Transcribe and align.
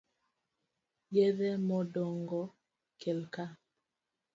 Yedhe 1.15 1.49
modong'o 1.67 2.43
kelka. 3.01 3.45